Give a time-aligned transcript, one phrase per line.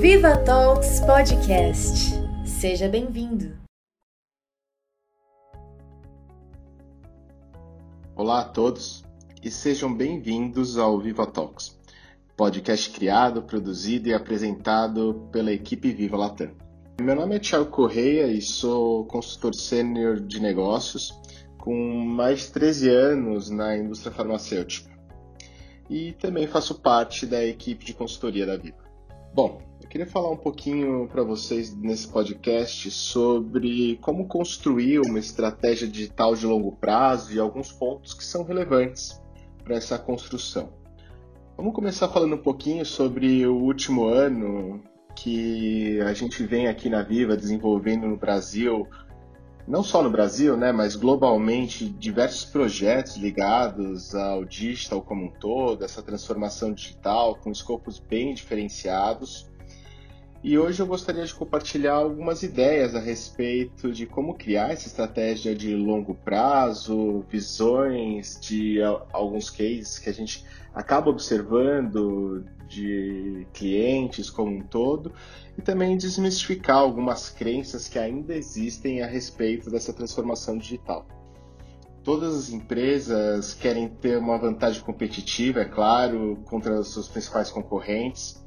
[0.00, 2.14] Viva Talks Podcast.
[2.46, 3.54] Seja bem-vindo.
[8.16, 9.04] Olá a todos
[9.42, 11.78] e sejam bem-vindos ao Viva Talks,
[12.34, 16.52] podcast criado, produzido e apresentado pela equipe Viva Latam.
[16.98, 21.12] Meu nome é Thiago Correia e sou consultor sênior de negócios
[21.58, 24.90] com mais de 13 anos na indústria farmacêutica.
[25.90, 28.89] E também faço parte da equipe de consultoria da Viva.
[29.32, 35.86] Bom, eu queria falar um pouquinho para vocês nesse podcast sobre como construir uma estratégia
[35.86, 39.22] digital de longo prazo e alguns pontos que são relevantes
[39.62, 40.72] para essa construção.
[41.56, 44.82] Vamos começar falando um pouquinho sobre o último ano
[45.14, 48.88] que a gente vem aqui na Viva desenvolvendo no Brasil,
[49.70, 55.84] não só no Brasil, né, mas globalmente, diversos projetos ligados ao digital como um todo,
[55.84, 59.48] essa transformação digital com escopos bem diferenciados.
[60.42, 65.54] E hoje eu gostaria de compartilhar algumas ideias a respeito de como criar essa estratégia
[65.54, 68.78] de longo prazo, visões de
[69.12, 75.12] alguns cases que a gente acaba observando de clientes como um todo
[75.58, 81.04] e também desmistificar algumas crenças que ainda existem a respeito dessa transformação digital.
[82.04, 88.42] Todas as empresas querem ter uma vantagem competitiva, é claro, contra os seus principais concorrentes.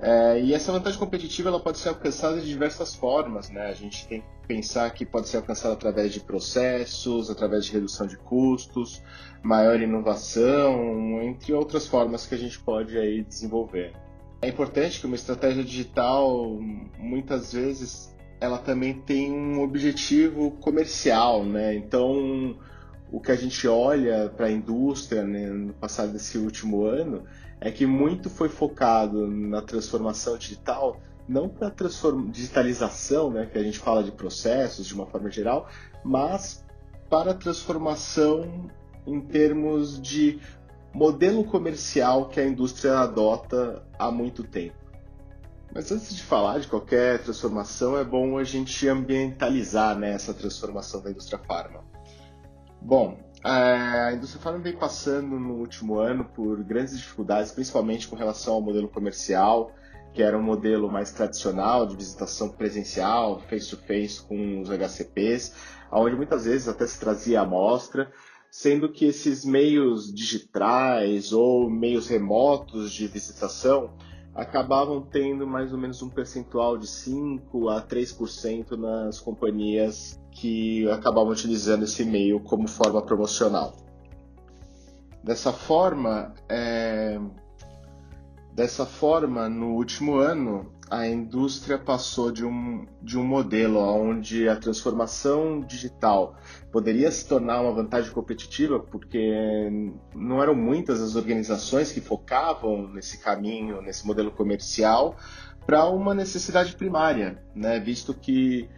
[0.00, 3.48] É, e essa vantagem competitiva ela pode ser alcançada de diversas formas.
[3.48, 3.68] Né?
[3.68, 8.16] A gente tem pensar que pode ser alcançada através de processos, através de redução de
[8.16, 9.02] custos,
[9.42, 13.92] maior inovação, entre outras formas que a gente pode aí desenvolver.
[14.42, 16.58] É importante que uma estratégia digital,
[16.98, 21.74] muitas vezes, ela também tem um objetivo comercial, né?
[21.74, 22.56] Então,
[23.10, 27.24] o que a gente olha para a indústria né, no passado desse último ano
[27.60, 31.72] é que muito foi focado na transformação digital, não para
[32.30, 35.68] digitalização, né, que a gente fala de processos de uma forma geral,
[36.04, 36.64] mas
[37.08, 38.70] para transformação
[39.06, 40.40] em termos de
[40.92, 44.84] modelo comercial que a indústria adota há muito tempo.
[45.74, 51.02] Mas antes de falar de qualquer transformação, é bom a gente ambientalizar né, essa transformação
[51.02, 51.80] da indústria farma.
[52.80, 58.54] Bom, a indústria farma vem passando no último ano por grandes dificuldades, principalmente com relação
[58.54, 59.72] ao modelo comercial,
[60.14, 65.52] que era um modelo mais tradicional de visitação presencial, face-to-face -face com os HCPs,
[65.90, 68.10] onde muitas vezes até se trazia amostra,
[68.48, 73.90] sendo que esses meios digitais ou meios remotos de visitação
[74.32, 81.32] acabavam tendo mais ou menos um percentual de 5 a 3% nas companhias que acabavam
[81.32, 83.76] utilizando esse meio como forma promocional.
[85.24, 87.18] Dessa forma, é...
[88.54, 94.54] dessa forma, no último ano, a indústria passou de um, de um modelo onde a
[94.54, 96.36] transformação digital
[96.70, 99.68] poderia se tornar uma vantagem competitiva, porque
[100.14, 105.16] não eram muitas as organizações que focavam nesse caminho, nesse modelo comercial,
[105.66, 107.80] para uma necessidade primária, né?
[107.80, 108.68] visto que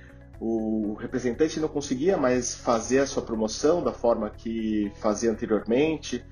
[0.41, 6.25] o representante não conseguia mais fazer a sua promoção da forma que fazia anteriormente,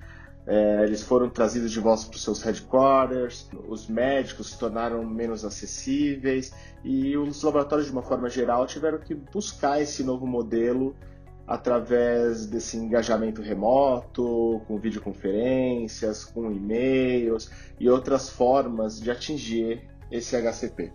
[0.46, 5.44] é, eles foram trazidos de volta para os seus headquarters, os médicos se tornaram menos
[5.44, 6.52] acessíveis
[6.84, 10.94] e os laboratórios, de uma forma geral, tiveram que buscar esse novo modelo
[11.46, 20.92] através desse engajamento remoto, com videoconferências, com e-mails e outras formas de atingir esse HCP.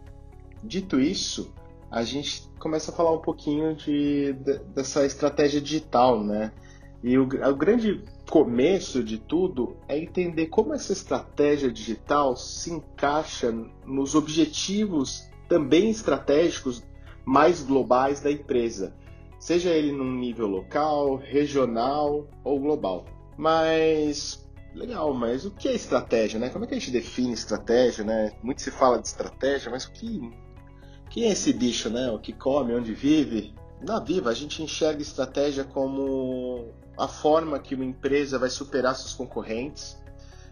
[0.64, 1.54] Dito isso,
[1.90, 6.52] a gente começa a falar um pouquinho de, de dessa estratégia digital, né?
[7.02, 13.52] E o, o grande começo de tudo é entender como essa estratégia digital se encaixa
[13.86, 16.84] nos objetivos também estratégicos
[17.26, 18.94] mais globais da empresa,
[19.40, 23.06] seja ele num nível local, regional ou global.
[23.38, 24.46] Mas
[24.76, 26.50] legal, mas o que é estratégia, né?
[26.50, 28.34] Como é que a gente define estratégia, né?
[28.44, 30.32] Muito se fala de estratégia, mas o que
[31.10, 32.12] quem é esse bicho, né?
[32.12, 33.54] O que come, onde vive?
[33.82, 36.68] Na Viva, a gente enxerga estratégia como
[37.00, 39.98] a forma que uma empresa vai superar seus concorrentes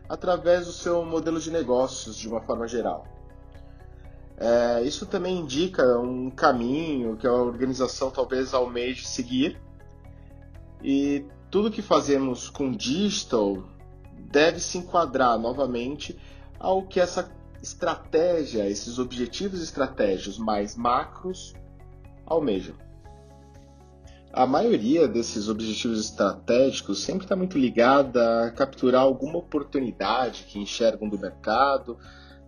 [0.07, 3.05] através do seu modelo de negócios, de uma forma geral.
[4.37, 9.59] É, isso também indica um caminho que a organização talvez almeje seguir,
[10.81, 13.63] e tudo que fazemos com digital
[14.17, 16.17] deve se enquadrar novamente
[16.59, 17.29] ao que essa
[17.61, 21.53] estratégia, esses objetivos estratégicos mais macros
[22.25, 22.86] almejam
[24.31, 31.09] a maioria desses objetivos estratégicos sempre está muito ligada a capturar alguma oportunidade que enxergam
[31.09, 31.97] do mercado,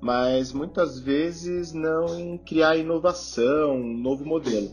[0.02, 4.72] mas muitas vezes não em criar inovação, um novo modelo.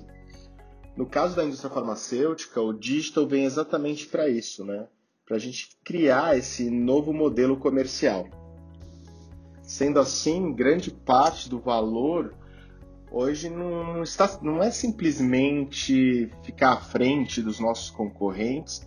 [0.97, 4.87] No caso da indústria farmacêutica, o digital vem exatamente para isso, né?
[5.27, 8.27] Para a gente criar esse novo modelo comercial.
[9.63, 12.35] Sendo assim, grande parte do valor
[13.17, 18.87] hoje não, está, não é simplesmente ficar à frente dos nossos concorrentes,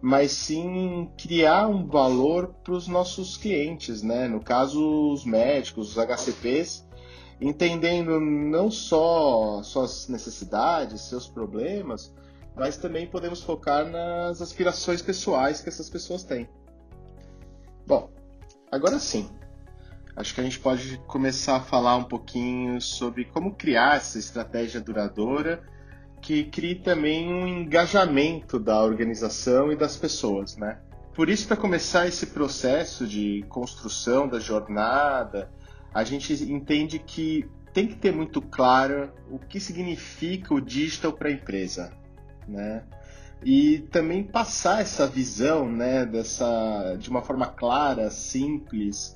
[0.00, 4.28] mas sim criar um valor para os nossos clientes, né?
[4.28, 6.86] No caso, os médicos, os HCPs,
[7.38, 12.14] entendendo não só suas necessidades, seus problemas,
[12.54, 16.48] mas também podemos focar nas aspirações pessoais que essas pessoas têm.
[17.86, 18.10] Bom,
[18.72, 19.28] agora sim,
[20.16, 24.80] acho que a gente pode começar a falar um pouquinho sobre como criar essa estratégia
[24.80, 25.62] duradoura
[26.20, 30.78] que crie também um engajamento da organização e das pessoas, né?
[31.14, 35.50] Por isso, para começar esse processo de construção da jornada,
[35.94, 41.28] a gente entende que tem que ter muito claro o que significa o digital para
[41.28, 41.92] a empresa,
[42.48, 42.84] né?
[43.42, 49.15] E também passar essa visão, né, dessa de uma forma clara, simples,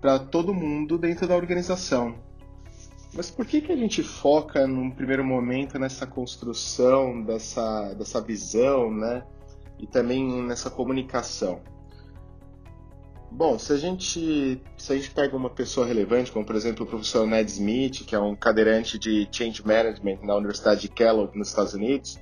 [0.00, 2.14] para todo mundo dentro da organização.
[3.12, 8.90] Mas por que, que a gente foca num primeiro momento nessa construção dessa, dessa visão,
[8.90, 9.24] né?
[9.78, 11.60] E também nessa comunicação?
[13.32, 16.88] Bom, se a gente se a gente pega uma pessoa relevante, como por exemplo o
[16.88, 21.48] professor Ned Smith, que é um cadeirante de Change Management na Universidade de Kellogg nos
[21.48, 22.18] Estados Unidos,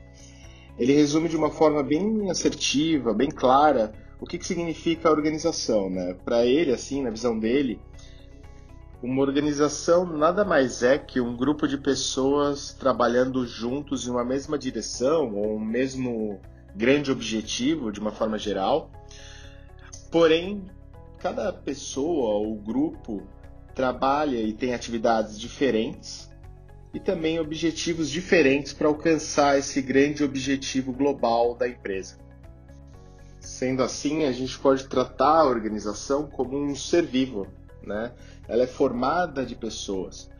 [0.79, 6.15] ele resume de uma forma bem assertiva, bem clara, o que, que significa organização, né?
[6.25, 7.81] Para ele, assim, na visão dele,
[9.01, 14.59] uma organização nada mais é que um grupo de pessoas trabalhando juntos em uma mesma
[14.59, 16.41] direção ou um mesmo
[16.75, 18.91] grande objetivo, de uma forma geral.
[20.11, 20.65] Porém,
[21.19, 23.23] cada pessoa ou grupo
[23.73, 26.29] trabalha e tem atividades diferentes
[26.93, 32.19] e também objetivos diferentes para alcançar esse grande objetivo global da empresa.
[33.49, 37.47] Sendo assim, a gente pode tratar a organização como um ser vivo,
[37.83, 38.13] né?
[38.47, 40.31] Ela é formada de pessoas.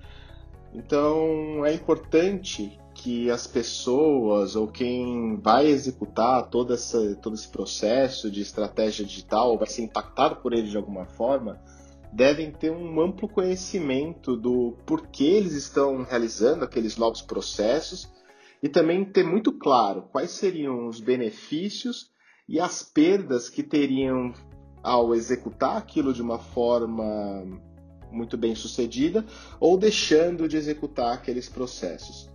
[0.75, 8.31] Então é importante que as pessoas ou quem vai executar todo, essa, todo esse processo
[8.31, 11.59] de estratégia digital, vai ser impactado por ele de alguma forma,
[12.13, 18.07] devem ter um amplo conhecimento do porquê eles estão realizando aqueles novos processos
[18.63, 22.11] e também ter muito claro quais seriam os benefícios
[22.49, 24.33] e as perdas que teriam
[24.83, 27.45] ao executar aquilo de uma forma
[28.11, 29.25] muito bem sucedida
[29.61, 32.31] ou deixando de executar aqueles processos.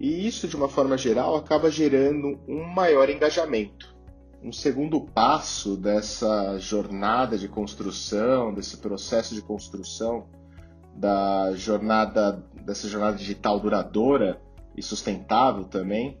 [0.00, 3.94] E isso, de uma forma geral, acaba gerando um maior engajamento.
[4.42, 10.26] Um segundo passo dessa jornada de construção, desse processo de construção
[10.96, 14.40] da jornada, dessa jornada digital duradoura
[14.76, 16.18] e sustentável também,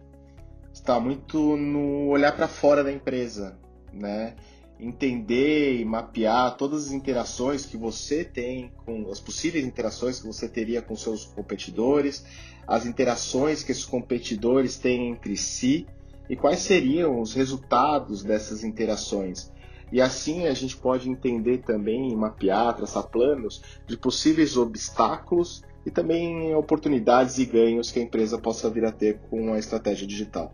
[0.74, 3.56] está muito no olhar para fora da empresa,
[3.92, 4.34] né?
[4.78, 10.48] entender e mapear todas as interações que você tem com as possíveis interações que você
[10.48, 12.26] teria com seus competidores,
[12.66, 15.86] as interações que esses competidores têm entre si
[16.28, 19.52] e quais seriam os resultados dessas interações.
[19.92, 26.52] E assim a gente pode entender também, mapear, traçar planos de possíveis obstáculos e também
[26.56, 30.52] oportunidades e ganhos que a empresa possa vir a ter com a estratégia digital.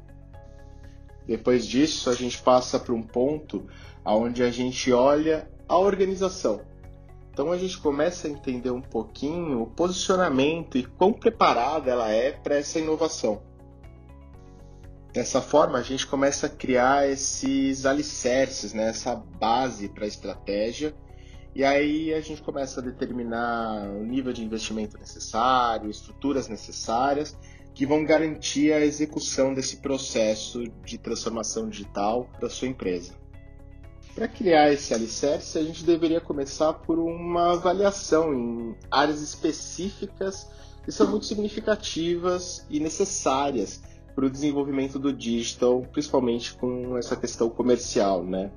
[1.27, 3.67] Depois disso, a gente passa para um ponto
[4.05, 6.62] onde a gente olha a organização.
[7.33, 12.33] Então a gente começa a entender um pouquinho o posicionamento e quão preparada ela é
[12.33, 13.41] para essa inovação.
[15.12, 18.89] Dessa forma, a gente começa a criar esses alicerces, né?
[18.89, 20.95] essa base para a estratégia,
[21.55, 27.37] e aí a gente começa a determinar o nível de investimento necessário, estruturas necessárias,
[27.75, 33.15] que vão garantir a execução desse processo de transformação digital da sua empresa.
[34.15, 40.49] Para criar esse alicerce, a gente deveria começar por uma avaliação em áreas específicas
[40.85, 43.81] que são muito significativas e necessárias
[44.15, 48.50] para o desenvolvimento do digital, principalmente com essa questão comercial, né?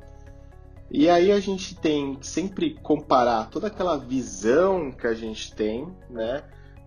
[0.92, 5.88] E aí a gente tem que sempre comparar toda aquela visão que a gente tem,
[6.10, 6.44] né,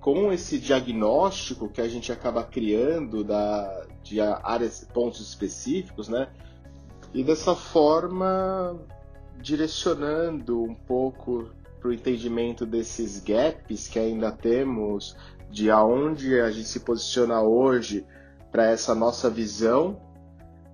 [0.07, 6.29] com esse diagnóstico que a gente acaba criando da, de áreas, pontos específicos, né,
[7.13, 8.79] e dessa forma
[9.43, 15.17] direcionando um pouco para o entendimento desses gaps que ainda temos,
[15.51, 18.07] de aonde a gente se posiciona hoje
[18.53, 20.01] para essa nossa visão,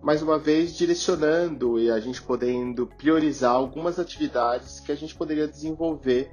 [0.03, 5.49] mais uma vez direcionando e a gente podendo priorizar algumas atividades que a gente poderia
[5.49, 6.31] desenvolver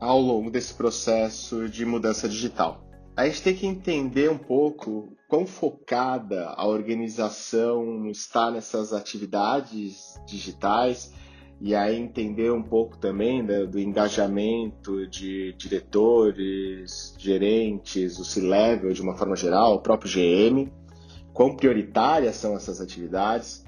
[0.00, 2.84] ao longo desse processo de mudança digital.
[3.16, 11.12] A gente tem que entender um pouco quão focada a organização está nessas atividades digitais
[11.60, 19.00] e aí entender um pouco também né, do engajamento de diretores, gerentes, o C-Level de
[19.00, 20.70] uma forma geral, o próprio GM,
[21.32, 23.64] quão prioritárias são essas atividades.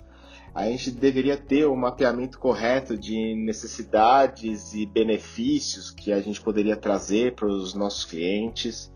[0.57, 6.41] A gente deveria ter o um mapeamento correto de necessidades e benefícios que a gente
[6.41, 8.91] poderia trazer para os nossos clientes.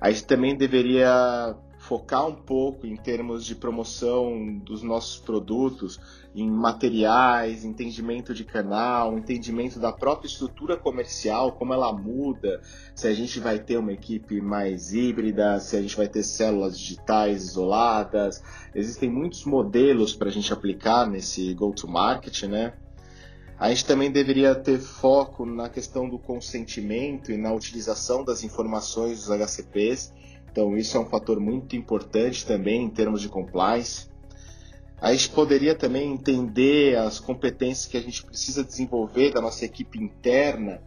[0.00, 1.54] A gente também deveria
[1.86, 6.00] focar um pouco em termos de promoção dos nossos produtos,
[6.34, 12.60] em materiais, entendimento de canal, entendimento da própria estrutura comercial, como ela muda,
[12.92, 16.76] se a gente vai ter uma equipe mais híbrida, se a gente vai ter células
[16.76, 18.42] digitais isoladas.
[18.74, 22.72] Existem muitos modelos para a gente aplicar nesse go-to-market, né?
[23.58, 29.24] A gente também deveria ter foco na questão do consentimento e na utilização das informações
[29.24, 30.12] dos HCPs
[30.56, 34.08] então, isso é um fator muito importante também em termos de compliance.
[34.98, 40.02] A gente poderia também entender as competências que a gente precisa desenvolver da nossa equipe
[40.02, 40.80] interna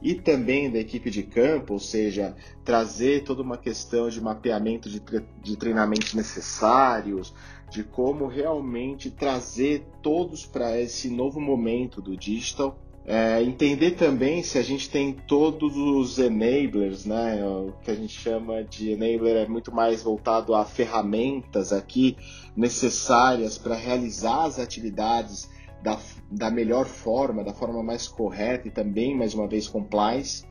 [0.00, 5.00] e também da equipe de campo, ou seja, trazer toda uma questão de mapeamento de,
[5.00, 7.34] tre de treinamentos necessários,
[7.68, 12.78] de como realmente trazer todos para esse novo momento do digital
[13.08, 17.40] é, entender também se a gente tem todos os enablers, né?
[17.44, 22.16] O que a gente chama de enabler é muito mais voltado a ferramentas aqui
[22.56, 25.48] necessárias para realizar as atividades
[25.84, 25.96] da,
[26.28, 30.44] da melhor forma, da forma mais correta e também, mais uma vez, compliance.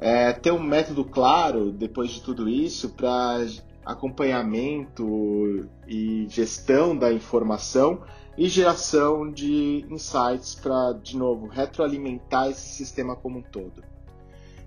[0.00, 3.46] É, ter um método claro, depois de tudo isso, para
[3.84, 8.02] acompanhamento e gestão da informação
[8.36, 13.82] e geração de insights para, de novo, retroalimentar esse sistema como um todo.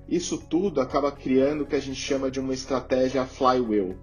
[0.08, 3.96] Isso tudo acaba criando o que a gente chama de uma estratégia flywheel,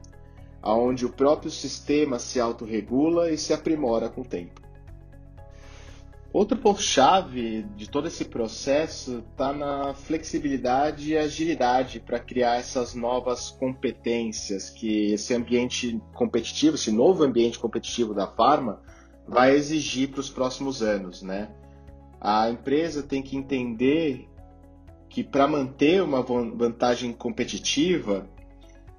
[0.62, 4.66] onde o próprio sistema se autorregula e se aprimora com o tempo.
[6.32, 13.50] Outro ponto-chave de todo esse processo está na flexibilidade e agilidade para criar essas novas
[13.50, 18.82] competências que esse ambiente competitivo, esse novo ambiente competitivo da farma,
[19.26, 21.50] vai exigir para os próximos anos, né?
[22.20, 24.28] A empresa tem que entender
[25.08, 28.28] que para manter uma vantagem competitiva,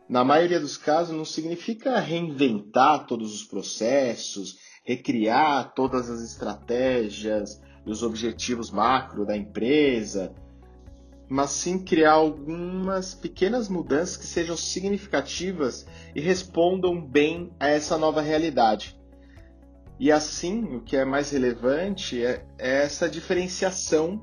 [0.10, 7.92] na maioria dos casos não significa reinventar todos os processos, recriar todas as estratégias e
[7.92, 10.34] os objetivos macro da empresa,
[11.30, 18.22] mas sim criar algumas pequenas mudanças que sejam significativas e respondam bem a essa nova
[18.22, 18.97] realidade.
[20.00, 24.22] E assim, o que é mais relevante é, é essa diferenciação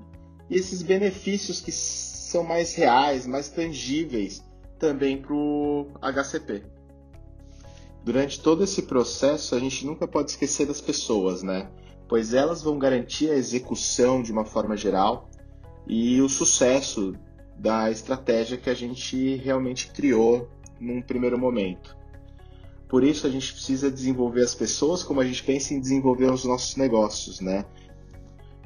[0.48, 4.44] e esses benefícios que são mais reais, mais tangíveis
[4.78, 6.62] também para o HCP.
[8.04, 11.70] Durante todo esse processo, a gente nunca pode esquecer das pessoas, né?
[12.06, 15.30] Pois elas vão garantir a execução de uma forma geral
[15.86, 17.14] e o sucesso
[17.56, 21.96] da estratégia que a gente realmente criou num primeiro momento.
[22.94, 26.44] Por isso a gente precisa desenvolver as pessoas como a gente pensa em desenvolver os
[26.44, 27.64] nossos negócios, né?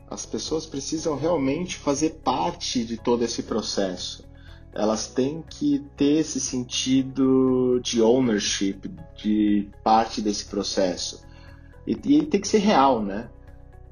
[0.06, 4.28] As pessoas precisam realmente fazer parte de todo esse processo.
[4.74, 11.24] Elas têm que ter esse sentido de ownership, de parte desse processo.
[11.86, 13.30] E, e tem que ser real, né?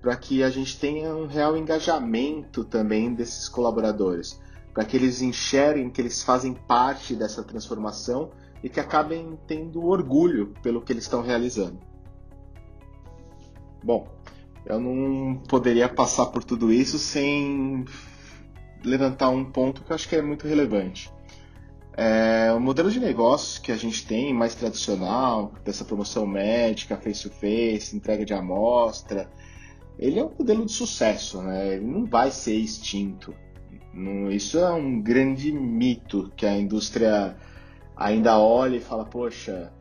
[0.03, 4.39] Para que a gente tenha um real engajamento também desses colaboradores.
[4.75, 8.33] Para que eles enxerguem que eles fazem parte dessa transformação
[8.67, 11.79] e que acabem tendo orgulho pelo que eles estão realizando.
[13.81, 14.09] Bom,
[14.65, 17.85] eu não poderia passar por tudo isso sem
[18.85, 21.09] levantar um ponto que eu acho que é muito relevante.
[21.97, 27.95] É, o modelo de negócios que a gente tem, mais tradicional, dessa promoção médica, face-to-face,
[27.95, 29.31] entrega de amostra,
[29.97, 31.75] ele é um modelo de sucesso, né?
[31.75, 33.33] ele não vai ser extinto.
[34.33, 37.37] Isso é um grande mito que a indústria
[37.97, 39.73] ainda olha e fala, poxa,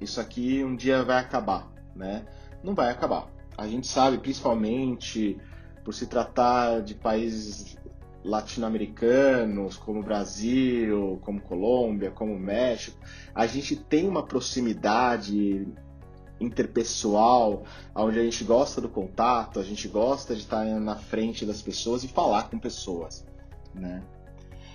[0.00, 2.26] isso aqui um dia vai acabar, né?
[2.62, 3.28] Não vai acabar.
[3.56, 5.38] A gente sabe, principalmente
[5.84, 7.76] por se tratar de países
[8.24, 12.96] latino-americanos, como Brasil, como Colômbia, como México,
[13.34, 15.66] a gente tem uma proximidade
[16.40, 21.62] interpessoal, onde a gente gosta do contato, a gente gosta de estar na frente das
[21.62, 23.26] pessoas e falar com pessoas,
[23.74, 24.02] né?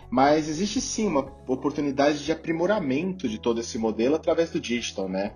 [0.09, 5.33] Mas existe sim uma oportunidade de aprimoramento de todo esse modelo através do digital, né?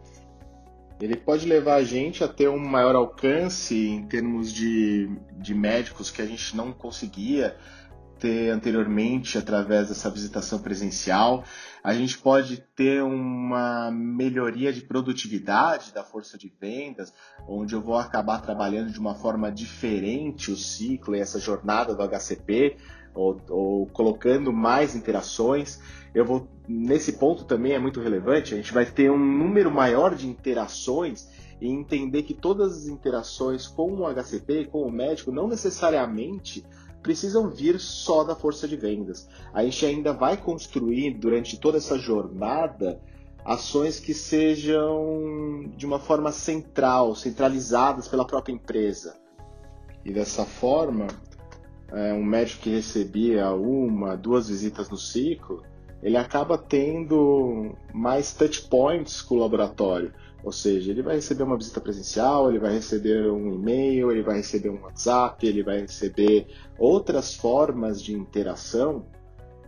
[1.00, 6.12] Ele pode levar a gente a ter um maior alcance em termos de, de médicos
[6.12, 7.58] que a gente não conseguia
[8.22, 11.44] ter anteriormente através dessa visitação presencial.
[11.84, 17.12] A gente pode ter uma melhoria de produtividade da força de vendas,
[17.48, 22.04] onde eu vou acabar trabalhando de uma forma diferente o ciclo e essa jornada do
[22.04, 22.78] HCP,
[23.14, 25.80] ou, ou colocando mais interações.
[26.14, 28.54] Eu vou nesse ponto também é muito relevante.
[28.54, 31.28] A gente vai ter um número maior de interações
[31.60, 36.66] e entender que todas as interações com o HCP, com o médico, não necessariamente
[37.04, 39.28] precisam vir só da força de vendas.
[39.54, 43.00] A gente ainda vai construir durante toda essa jornada
[43.44, 49.16] ações que sejam de uma forma central, centralizadas pela própria empresa.
[50.06, 51.08] E dessa forma,
[51.92, 55.64] é, um médico que recebia uma, duas visitas no ciclo,
[56.02, 60.14] ele acaba tendo mais touch points com o laboratório.
[60.44, 64.38] Ou seja, ele vai receber uma visita presencial, ele vai receber um e-mail, ele vai
[64.38, 66.48] receber um WhatsApp, ele vai receber
[66.80, 69.06] outras formas de interação,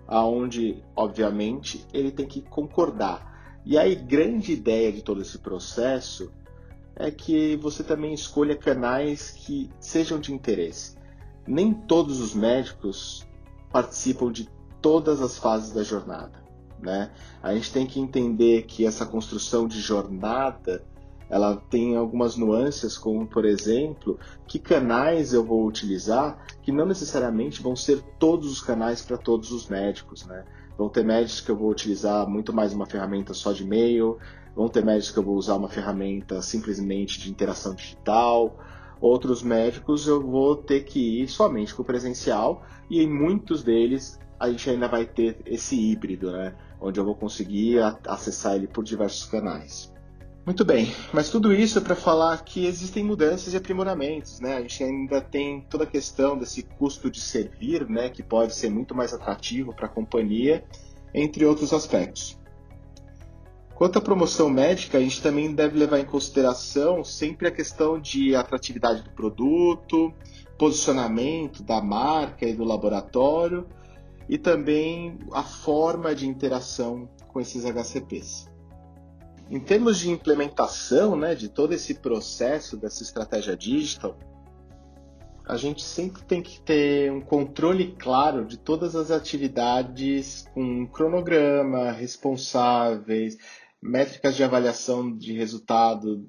[0.08, 3.62] aonde, obviamente, ele tem que concordar.
[3.64, 6.32] E aí, grande ideia de todo esse processo
[6.96, 10.96] é que você também escolha canais que sejam de interesse.
[11.48, 13.28] Nem todos os médicos
[13.72, 14.50] participam de
[14.82, 16.44] todas as fases da jornada.
[16.80, 17.12] Né?
[17.42, 20.84] A gente tem que entender que essa construção de jornada
[21.30, 27.62] ela tem algumas nuances, como por exemplo, que canais eu vou utilizar, que não necessariamente
[27.62, 30.46] vão ser todos os canais para todos os médicos, né?
[30.78, 34.20] Vão ter médicos que eu vou utilizar muito mais uma ferramenta só de e-mail,
[34.56, 38.56] vão ter médicos que eu vou usar uma ferramenta simplesmente de interação digital,
[39.04, 44.18] outros médicos eu vou ter que ir somente com o presencial e em muitos deles
[44.40, 46.56] a gente ainda vai ter esse híbrido, né?
[46.80, 49.92] onde eu vou conseguir acessar ele por diversos canais.
[50.46, 54.58] Muito bem, mas tudo isso é para falar que existem mudanças e aprimoramentos, né?
[54.58, 58.70] A gente ainda tem toda a questão desse custo de servir, né, que pode ser
[58.70, 60.66] muito mais atrativo para a companhia,
[61.14, 62.38] entre outros aspectos.
[63.84, 68.34] Quanto à promoção médica, a gente também deve levar em consideração sempre a questão de
[68.34, 70.14] atratividade do produto,
[70.58, 73.68] posicionamento da marca e do laboratório,
[74.30, 78.50] e também a forma de interação com esses HCPs.
[79.52, 84.18] Em termos de implementação né, de todo esse processo dessa estratégia digital,
[85.46, 90.86] a gente sempre tem que ter um controle claro de todas as atividades com um
[90.86, 93.38] cronograma, responsáveis,
[93.84, 96.26] métricas de avaliação de resultado,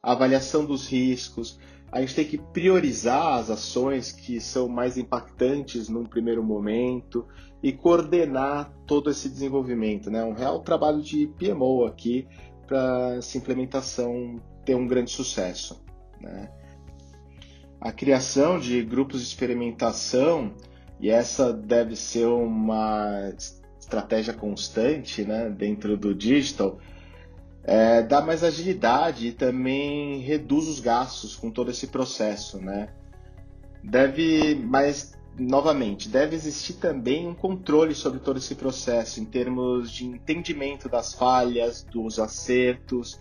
[0.00, 1.58] avaliação dos riscos,
[1.90, 7.26] a gente tem que priorizar as ações que são mais impactantes num primeiro momento
[7.62, 10.10] e coordenar todo esse desenvolvimento.
[10.10, 10.24] Né?
[10.24, 12.26] Um real trabalho de PMO aqui
[12.66, 15.84] para essa implementação ter um grande sucesso.
[16.20, 16.50] Né?
[17.80, 20.54] A criação de grupos de experimentação,
[21.00, 23.32] e essa deve ser uma
[23.92, 26.78] estratégia constante né, dentro do digital,
[27.62, 32.88] é, dá mais agilidade e também reduz os gastos com todo esse processo, né?
[33.84, 40.06] Deve, mas novamente, deve existir também um controle sobre todo esse processo em termos de
[40.06, 43.18] entendimento das falhas, dos acertos,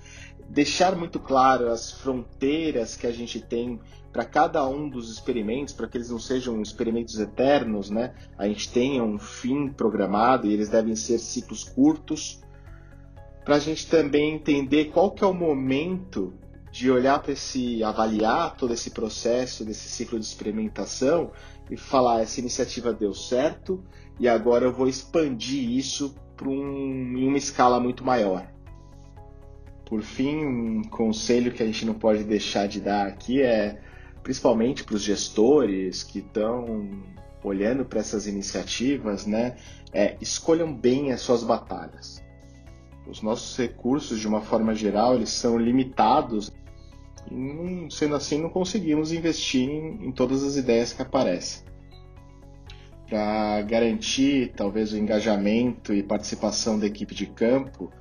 [0.52, 3.80] deixar muito claro as fronteiras que a gente tem
[4.12, 8.14] para cada um dos experimentos, para que eles não sejam experimentos eternos, né?
[8.38, 12.42] A gente tenha um fim programado e eles devem ser ciclos curtos
[13.46, 16.34] para a gente também entender qual que é o momento
[16.70, 21.32] de olhar para esse, avaliar todo esse processo, desse ciclo de experimentação
[21.70, 23.84] e falar essa iniciativa deu certo
[24.20, 28.46] e agora eu vou expandir isso para um, em uma escala muito maior.
[29.92, 33.80] Por fim, um conselho que a gente não pode deixar de dar aqui é,
[34.24, 37.04] principalmente para os gestores que estão
[37.44, 39.58] olhando para essas iniciativas, né,
[39.92, 42.24] é, escolham bem as suas batalhas
[43.12, 46.52] os nossos recursos, de uma forma geral, eles são limitados.
[47.30, 51.64] E, sendo assim, não conseguimos investir em, em todas as ideias que aparecem.
[53.10, 57.92] Para garantir, talvez, o engajamento e participação da equipe de campo,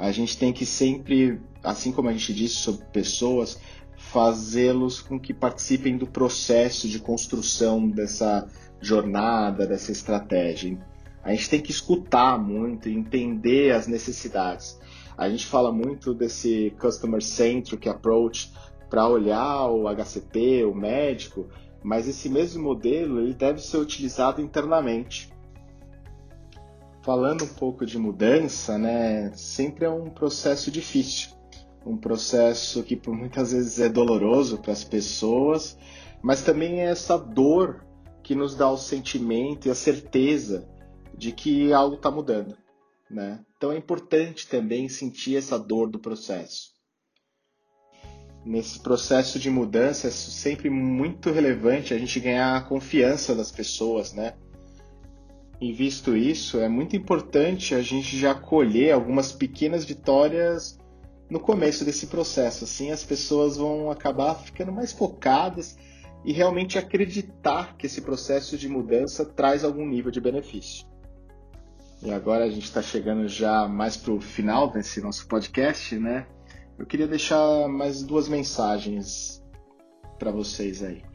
[0.00, 3.60] a gente tem que sempre, assim como a gente disse sobre pessoas,
[3.98, 8.48] fazê-los com que participem do processo de construção dessa
[8.80, 10.78] jornada, dessa estratégia.
[11.22, 14.80] A gente tem que escutar muito entender as necessidades.
[15.18, 18.50] A gente fala muito desse customer centric approach
[18.88, 21.46] para olhar o HCP, o médico,
[21.82, 25.29] mas esse mesmo modelo ele deve ser utilizado internamente.
[27.02, 31.30] Falando um pouco de mudança, né, sempre é um processo difícil,
[31.84, 35.78] um processo que por muitas vezes é doloroso para as pessoas,
[36.22, 37.86] mas também é essa dor
[38.22, 40.68] que nos dá o sentimento e a certeza
[41.16, 42.56] de que algo está mudando.
[43.10, 43.44] Né?
[43.56, 46.70] Então é importante também sentir essa dor do processo.
[48.44, 54.14] Nesse processo de mudança é sempre muito relevante a gente ganhar a confiança das pessoas,
[54.14, 54.34] né?
[55.60, 60.78] E visto isso, é muito importante a gente já colher algumas pequenas vitórias
[61.28, 62.64] no começo desse processo.
[62.64, 65.76] Assim, as pessoas vão acabar ficando mais focadas
[66.24, 70.86] e realmente acreditar que esse processo de mudança traz algum nível de benefício.
[72.02, 76.26] E agora a gente está chegando já mais para o final desse nosso podcast, né?
[76.78, 79.44] Eu queria deixar mais duas mensagens
[80.18, 81.09] para vocês aí.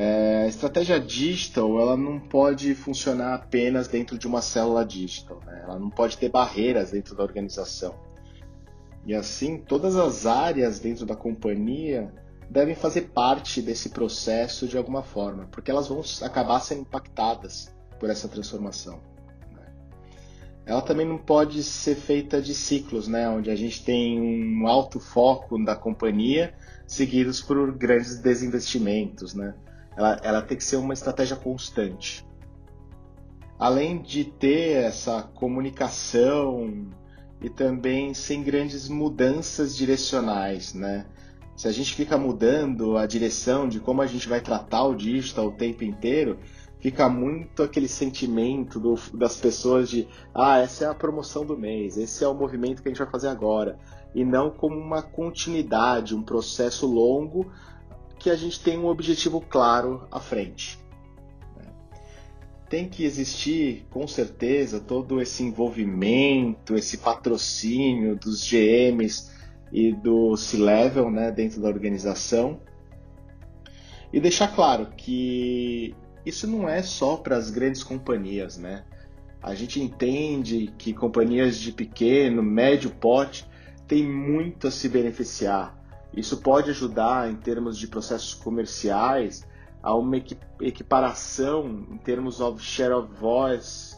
[0.00, 5.62] É, a estratégia digital ela não pode funcionar apenas dentro de uma célula digital, né?
[5.64, 7.96] ela não pode ter barreiras dentro da organização.
[9.04, 12.14] E assim, todas as áreas dentro da companhia
[12.48, 18.08] devem fazer parte desse processo de alguma forma, porque elas vão acabar sendo impactadas por
[18.08, 19.00] essa transformação
[20.68, 23.26] ela também não pode ser feita de ciclos, né?
[23.26, 26.52] Onde a gente tem um alto foco da companhia
[26.86, 29.54] seguidos por grandes desinvestimentos, né?
[29.98, 32.24] Ela, ela tem que ser uma estratégia constante.
[33.58, 36.86] Além de ter essa comunicação
[37.42, 41.04] e também sem grandes mudanças direcionais, né?
[41.56, 45.48] Se a gente fica mudando a direção de como a gente vai tratar o digital
[45.48, 46.38] o tempo inteiro,
[46.78, 51.96] fica muito aquele sentimento do, das pessoas de ah, essa é a promoção do mês,
[51.96, 53.76] esse é o movimento que a gente vai fazer agora,
[54.14, 57.50] e não como uma continuidade, um processo longo
[58.18, 60.78] que a gente tem um objetivo claro à frente.
[61.56, 61.66] Né?
[62.68, 69.30] Tem que existir, com certeza, todo esse envolvimento, esse patrocínio dos GMs
[69.72, 72.60] e do C-Level né, dentro da organização.
[74.12, 78.84] E deixar claro que isso não é só para as grandes companhias, né?
[79.40, 83.46] A gente entende que companhias de pequeno, médio porte
[83.86, 85.77] têm muito a se beneficiar.
[86.18, 89.46] Isso pode ajudar em termos de processos comerciais
[89.80, 90.16] a uma
[90.60, 93.96] equiparação em termos de share of voice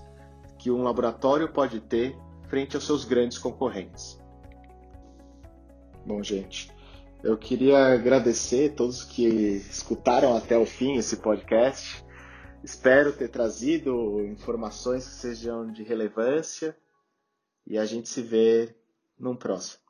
[0.59, 2.15] que um laboratório pode ter
[2.47, 4.21] frente aos seus grandes concorrentes.
[6.05, 6.71] Bom, gente,
[7.23, 12.05] eu queria agradecer a todos que escutaram até o fim esse podcast.
[12.63, 16.77] Espero ter trazido informações que sejam de relevância
[17.67, 18.77] e a gente se vê
[19.19, 19.81] num próximo.